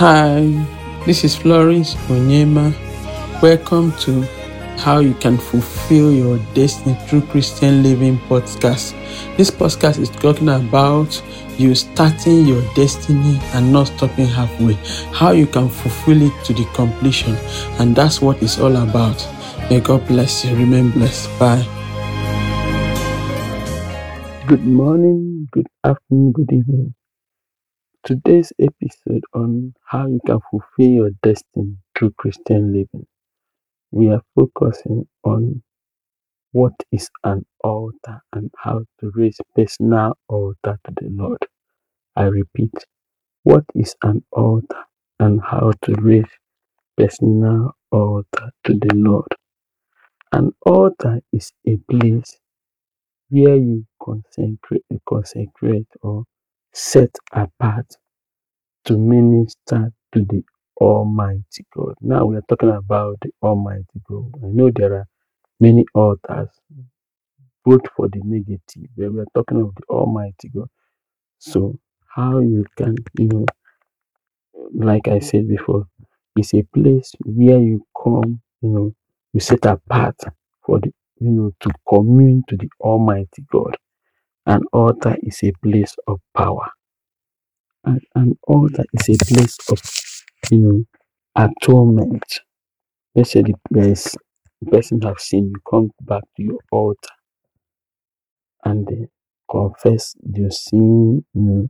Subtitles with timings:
[0.00, 0.40] Hi,
[1.04, 2.72] this is Florence Onyema.
[3.42, 4.22] Welcome to
[4.78, 8.96] How You Can Fulfill Your Destiny Through Christian Living podcast.
[9.36, 11.22] This podcast is talking about
[11.58, 14.72] you starting your destiny and not stopping halfway.
[15.12, 17.36] How you can fulfill it to the completion.
[17.78, 19.20] And that's what it's all about.
[19.68, 20.56] May God bless you.
[20.56, 21.28] Remain blessed.
[21.38, 21.60] Bye.
[24.48, 26.94] Good morning, good afternoon, good evening.
[28.04, 33.06] Today's episode on how you can fulfill your destiny through Christian living.
[33.90, 35.62] We are focusing on
[36.52, 41.46] what is an altar and how to raise personal altar to the Lord.
[42.16, 42.74] I repeat,
[43.44, 44.84] what is an altar
[45.18, 46.30] and how to raise
[46.96, 49.28] personal altar to the Lord.
[50.32, 52.38] An altar is a place
[53.30, 56.24] where you consecrate, consecrate or
[56.74, 57.86] set apart
[58.86, 60.42] to minister to the
[60.80, 61.94] Almighty God.
[62.02, 64.32] Now we are talking about the Almighty God.
[64.44, 65.08] I know there are
[65.60, 66.50] many altars,
[67.64, 70.68] both for the negative, but we are talking of the Almighty God.
[71.38, 71.78] So,
[72.14, 73.46] how you can, you know,
[74.74, 75.86] like I said before,
[76.36, 78.94] it's a place where you come, you know,
[79.32, 80.16] you set apart
[80.64, 83.76] for the, you know, to commune to the Almighty God.
[84.50, 86.68] An altar is a place of power.
[87.84, 89.80] And an altar is a place of,
[90.50, 90.84] you know,
[91.36, 92.40] atonement.
[93.14, 94.16] Let's say the there's
[94.62, 97.10] the person have sinned, you come back to your altar
[98.64, 99.06] and uh,
[99.50, 101.68] confess your sin, you know,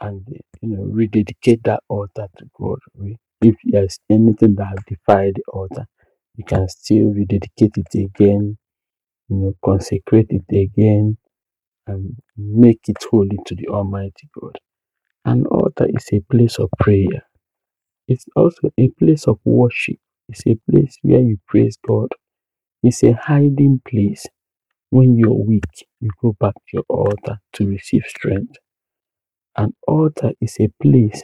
[0.00, 2.78] and uh, you know, rededicate that altar to God.
[3.42, 5.86] If there's anything that has defiled the altar,
[6.36, 8.58] you can still rededicate it again,
[9.28, 11.18] you know, consecrate it again,
[11.86, 14.58] and make it holy to the Almighty God.
[15.24, 17.24] An altar is a place of prayer.
[18.08, 19.98] It's also a place of worship.
[20.28, 22.10] It's a place where you praise God.
[22.82, 24.26] It's a hiding place.
[24.90, 25.64] When you're weak,
[26.00, 28.56] you go back to your altar to receive strength.
[29.56, 31.22] An altar is a place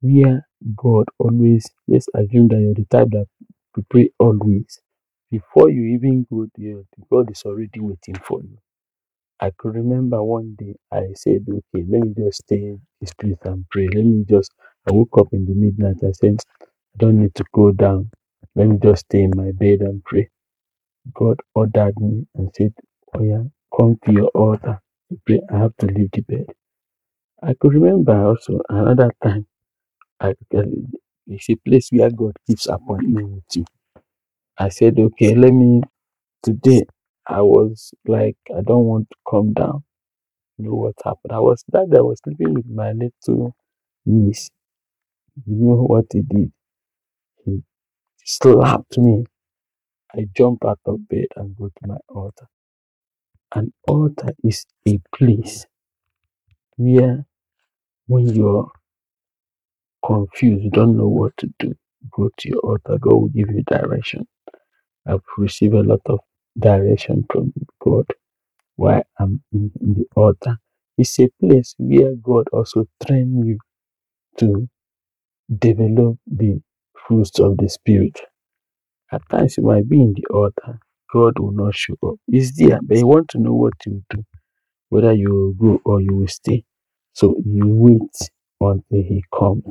[0.00, 0.46] where
[0.76, 3.26] God always, let's assume that you're the type that
[3.76, 4.80] you pray always.
[5.30, 8.58] Before you even go there, God is already waiting for you.
[9.40, 13.36] I could remember one day I said, okay, let me just stay in this place
[13.44, 13.88] and pray.
[13.88, 14.52] Let me just,
[14.88, 15.98] I woke up in the midnight.
[16.06, 16.38] I said,
[16.94, 18.10] I don't need to go down.
[18.56, 20.28] Let me just stay in my bed and pray.
[21.14, 22.74] God ordered me and said,
[23.16, 23.44] oh yeah,
[23.76, 25.40] come to your altar to pray.
[25.52, 26.46] I have to leave the bed.
[27.42, 29.38] I could remember also another time
[30.20, 30.62] I eh,
[31.28, 33.66] it's a place where God keeps appointment with you.
[34.58, 35.82] I said, okay, let me
[36.42, 36.84] today.
[37.28, 39.84] I was like, I don't want to come down.
[40.58, 41.32] You know what happened?
[41.32, 43.54] I was that I was sleeping with my little
[44.06, 44.50] niece.
[45.46, 46.52] You know what he did?
[47.44, 47.62] He
[48.24, 49.26] slapped me.
[50.14, 52.48] I jumped out of bed and go to my altar.
[53.54, 55.66] An altar is a place
[56.76, 57.26] where
[58.08, 58.70] when you're
[60.04, 61.74] confused, you don't know what to do,
[62.12, 62.98] go to your altar.
[63.00, 64.26] God will give you direction.
[65.06, 66.20] I've received a lot of
[66.58, 67.52] direction from
[67.82, 68.06] God
[68.76, 70.58] while I'm in, the altar.
[70.98, 73.58] It's a place where God also train you
[74.38, 74.68] to
[75.58, 76.60] develop the
[77.06, 78.20] fruits of the spirit.
[79.12, 80.80] At times you might be in the altar,
[81.12, 82.16] God will not show up.
[82.30, 84.24] He's there, but He want to know what you do,
[84.90, 86.64] whether you will go or you will stay.
[87.14, 88.30] So you wait
[88.60, 89.64] until He comes.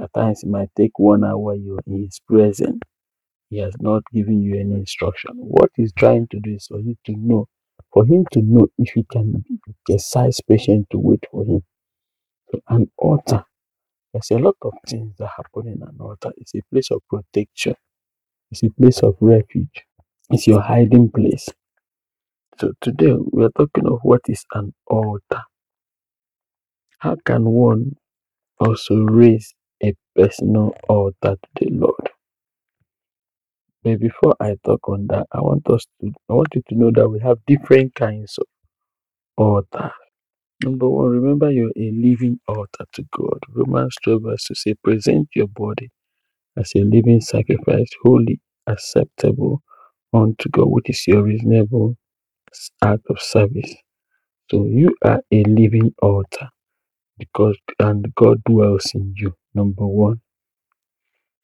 [0.00, 2.80] At times it might take one hour you're in His presence.
[3.50, 5.32] He has not given you any instruction.
[5.36, 7.48] What He's trying to do is for you to know,
[7.92, 9.44] for Him to know if you can
[9.88, 11.62] exercise patience to wait for Him.
[12.52, 13.44] So an altar,
[14.12, 16.32] there's a lot of things that happen in an altar.
[16.38, 17.74] It's a place of protection.
[18.50, 19.84] It's a place of refuge.
[20.30, 21.48] It's your hiding place.
[22.60, 25.42] So today we are talking of what is an altar.
[26.98, 27.96] How can one
[28.60, 32.05] also raise a personal altar to the Lord?
[33.86, 36.92] But before I talk on that, I want us to I want you to know
[36.94, 38.46] that we have different kinds of
[39.38, 39.92] altar.
[40.64, 43.38] Number one, remember you're a living altar to God.
[43.50, 45.90] Romans 12 verse to say, present your body
[46.58, 49.62] as a living sacrifice, holy, acceptable
[50.14, 51.96] unto God, which is your reasonable
[52.82, 53.74] act of service.
[54.50, 56.50] So you are a living altar
[57.18, 59.34] because and God dwells in you.
[59.54, 60.20] Number one.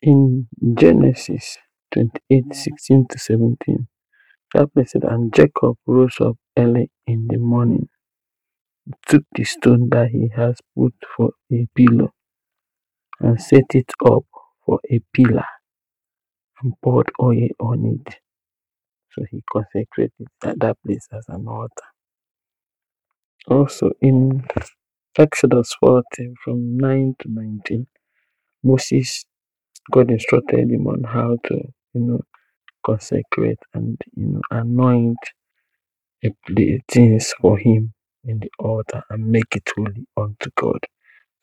[0.02, 1.58] In Genesis
[1.92, 3.88] 28, 16 to 17,
[4.54, 7.88] that said, and Jacob rose up early in the morning,
[9.06, 12.10] took the stone that he has put for a pillow,
[13.20, 14.24] and set it up
[14.66, 15.46] for a pillar
[16.62, 18.16] and poured oil on it.
[19.12, 21.70] So he consecrated that, that place as an altar.
[23.48, 24.44] Also in
[25.18, 27.86] Exodus 14 from 9 to 19,
[28.64, 29.24] Moses,
[29.90, 31.60] God instructed him on how to,
[31.94, 32.20] you know,
[32.84, 35.18] consecrate and, you know, anoint
[36.22, 37.94] the things for him
[38.24, 40.80] in the altar and make it holy unto God.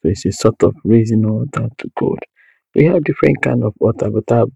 [0.01, 2.19] So it's a sort of raising altar to God.
[2.75, 4.48] We have different kind of altar, but our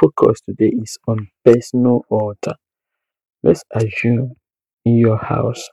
[0.00, 2.54] focus today is on personal altar.
[3.42, 4.34] Let's assume
[4.84, 5.68] in your house,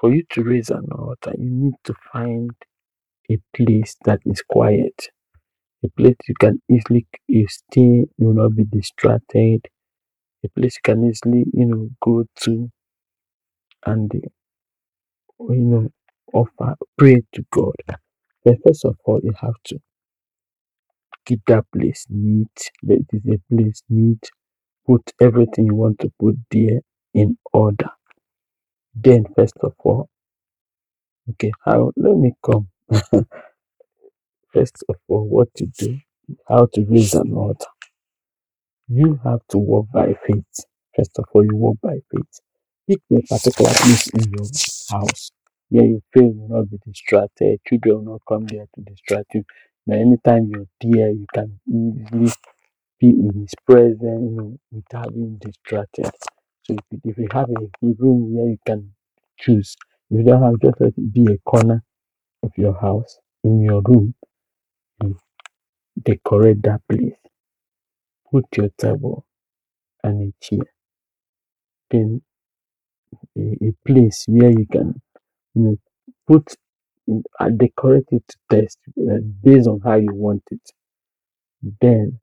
[0.00, 2.50] for you to raise an altar, you need to find
[3.30, 5.08] a place that is quiet,
[5.84, 9.66] a place you can easily you stay, you will not be distracted,
[10.44, 12.70] a place you can easily, you know, go to
[13.86, 15.90] and you know
[16.34, 17.74] offer pray to God.
[18.44, 19.80] But first of all, you have to
[21.26, 22.70] keep that place neat.
[22.82, 24.30] Let a place neat.
[24.86, 26.80] Put everything you want to put there
[27.14, 27.90] in order.
[28.94, 30.08] Then, first of all,
[31.30, 32.68] okay, how let me come.
[34.52, 35.98] first of all, what to do,
[36.48, 37.66] how to raise an altar.
[38.88, 40.66] You have to walk by faith.
[40.96, 42.40] First of all, you walk by faith.
[42.88, 44.50] Pick a particular place in your
[44.92, 45.32] house
[45.70, 47.60] where you feel you will not be distracted.
[47.68, 49.44] Children will not come there to distract you.
[49.88, 52.32] Now, anytime you're there, you can easily
[53.00, 56.06] be in His presence you know, without being distracted.
[56.64, 58.92] So, if you, if you have a room where you can
[59.40, 59.76] choose,
[60.10, 61.82] you don't have just let it be a corner
[62.44, 64.14] of your house in your room,
[65.02, 65.18] you
[66.02, 67.14] decorate that place.
[68.32, 69.26] Put your table
[70.04, 70.64] and a chair.
[71.90, 72.22] Then
[73.38, 75.00] a, a place where you can
[75.54, 75.76] you know,
[76.28, 76.54] put
[77.40, 80.70] and decorate it to test uh, based on how you want it.
[81.80, 82.20] Then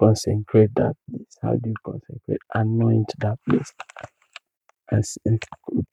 [0.00, 1.38] consecrate that place.
[1.42, 2.40] How do you consecrate?
[2.54, 3.72] Anoint that place
[4.90, 5.42] and, and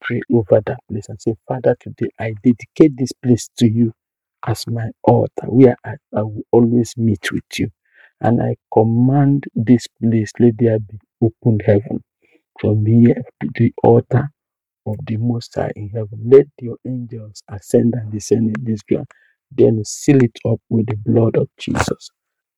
[0.02, 3.94] pray over that place and say, Father, today I dedicate this place to you
[4.48, 7.70] as my altar where I, I will always meet with you.
[8.22, 12.04] And I command this place, let there be open heaven
[12.62, 14.30] from here to the altar
[14.88, 16.20] of the Most High in heaven.
[16.26, 19.08] Let your angels ascend and descend in this ground.
[19.52, 22.12] Then seal it up with the blood of Jesus.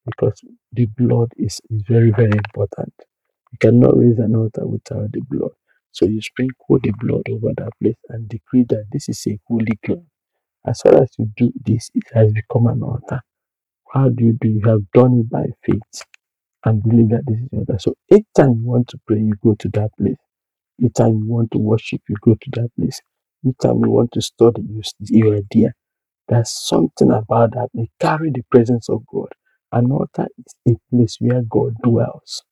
[0.05, 0.41] Because
[0.73, 2.93] the blood is, is very, very important.
[3.51, 5.51] You cannot raise an altar without the blood.
[5.91, 9.77] So you sprinkle the blood over that place and decree that this is a holy
[9.85, 10.07] ground.
[10.67, 13.21] As far as you do this, it has become an altar.
[13.93, 14.49] How do you do?
[14.49, 16.03] You have done it by faith
[16.65, 17.77] and believe that this is your altar.
[17.79, 20.15] So each time you want to pray, you go to that place
[20.81, 23.01] Anytime you want to worship, you go to that place.
[23.45, 25.75] Anytime you want to study, you, you are there.
[26.29, 27.69] There's something about that.
[27.73, 29.29] They carry the presence of God.
[29.71, 32.43] An altar is a place where God dwells.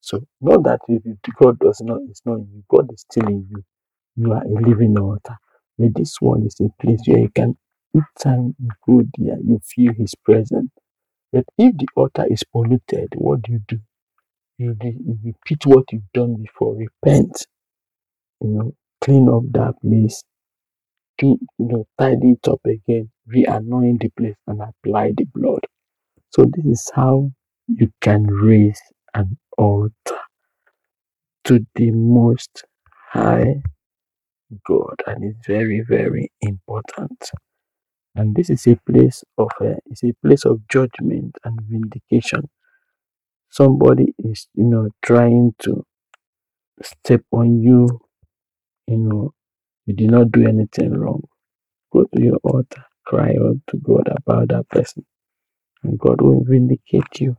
[0.00, 1.02] So, not that if
[1.40, 3.64] God does not, is not in you, God is still in you.
[4.16, 5.36] You are a living altar.
[5.80, 7.58] But this one is a place where you can,
[7.96, 10.70] each time you go there, you feel His presence.
[11.32, 13.80] But if the altar is polluted, what do you do?
[14.58, 16.76] You, you repeat what you've done before.
[16.76, 17.46] Repent
[18.42, 20.22] you know, clean up that place,
[21.18, 25.60] do you know, tidy it up again, re-anoint the place and apply the blood.
[26.30, 27.32] So this is how
[27.68, 28.80] you can raise
[29.14, 30.18] an altar
[31.44, 32.64] to the most
[33.12, 33.62] high
[34.66, 37.30] God and it's very, very important.
[38.16, 42.48] And this is a place of uh, it's a place of judgment and vindication.
[43.50, 45.84] Somebody is, you know, trying to
[46.82, 48.00] step on you,
[48.88, 49.34] you know,
[49.86, 51.22] you did not do anything wrong
[51.92, 55.06] Go to your altar, cry out to God about that person,
[55.84, 57.36] and God will vindicate you.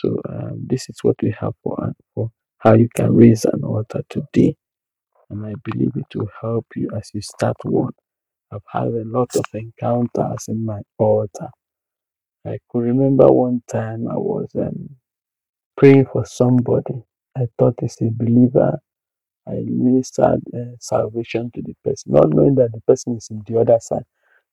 [0.00, 4.02] So um, this is what we have for, for how you can raise an altar
[4.10, 4.56] today,
[5.30, 7.92] and I believe it will help you as you start one.
[8.52, 11.50] I've had a lot of encounters in my altar.
[12.46, 14.90] I could remember one time I was um,
[15.76, 17.04] praying for somebody.
[17.36, 18.78] I thought it's a believer.
[19.48, 23.60] I ministered uh, salvation to the person, not knowing that the person is in the
[23.60, 24.04] other side.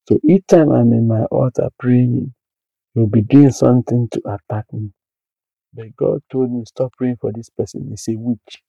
[0.09, 2.25] So each time I'm in my altar praying,
[2.93, 4.91] You'll be doing something to attack me.
[5.73, 7.87] But God told me, stop praying for this person.
[7.89, 8.63] He's a witch.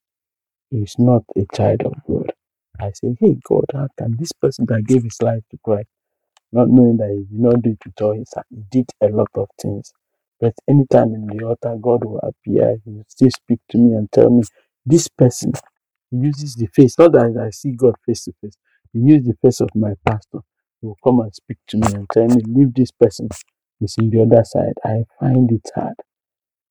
[0.71, 2.33] He's not a child of God.
[2.81, 5.89] I say, hey, God, how can this person that gave his life to Christ,
[6.53, 9.31] not knowing that he did not do it with all his he did a lot
[9.37, 9.93] of things.
[10.41, 12.79] But anytime in the altar, God will appear.
[12.85, 14.45] He will still speak to me and tell me,
[14.87, 15.53] this person
[16.13, 18.57] uses the face, not that I see God face to face.
[18.93, 20.41] He used the face of my pastor.
[20.81, 23.29] He will come and speak to me and tell me, leave this person.
[23.81, 24.75] He's in the other side.
[24.85, 25.95] I find it hard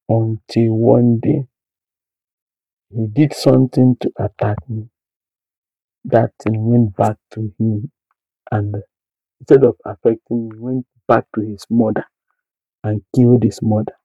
[0.09, 1.45] until one day
[2.89, 4.89] he did something to attack me.
[6.05, 7.91] That thing went back to him
[8.51, 8.75] and
[9.39, 12.05] instead of affecting me, went back to his mother
[12.83, 13.95] and killed his mother.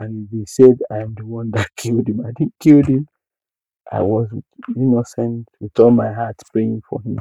[0.00, 2.22] And he said I am the one that killed him.
[2.26, 3.08] I didn't kill him.
[3.92, 4.28] I was
[4.76, 7.18] innocent with all my heart praying for him.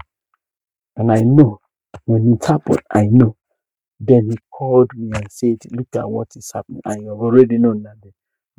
[0.96, 1.60] And I know
[2.06, 3.36] when it happened, I know.
[4.00, 6.82] Then he called me and said, Look at what is happening.
[6.88, 8.02] You have already known that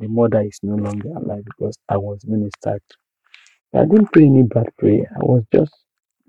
[0.03, 2.97] the mother is no longer alive because I was ministered to.
[3.79, 5.11] I didn't pray any bad prayer.
[5.15, 5.73] I was just,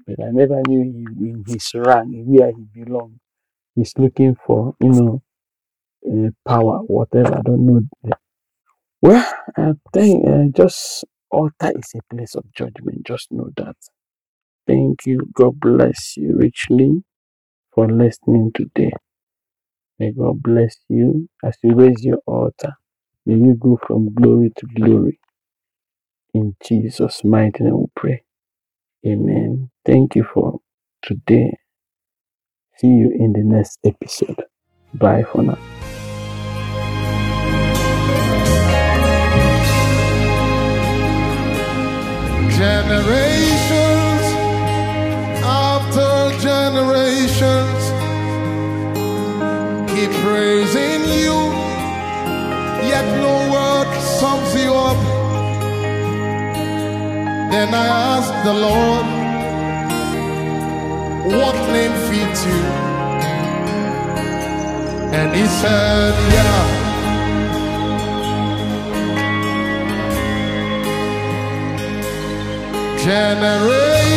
[0.07, 3.21] but I never knew he, in his rank, where he belonged.
[3.76, 5.23] He's looking for, you know,
[6.09, 7.38] uh, power, whatever.
[7.38, 7.83] I don't know.
[9.02, 13.07] Well, I think uh, just altar is a place of judgment.
[13.07, 13.76] Just know that.
[14.66, 15.21] Thank you.
[15.35, 17.04] God bless you richly
[17.75, 18.93] for listening today.
[19.99, 22.75] May God bless you as you raise your altar.
[23.26, 25.21] May you go from glory to glory.
[26.35, 28.25] In Jesus' mighty name we pray.
[29.07, 29.71] Amen.
[29.85, 30.61] Thank you for
[31.02, 31.57] today.
[32.78, 34.45] See you in the next episode.
[34.95, 35.59] Bye for now.
[42.50, 43.44] Generations
[58.63, 59.07] Lord,
[61.39, 62.63] What name fits you?
[65.19, 66.85] And He said, Yeah.
[73.05, 74.13] Generations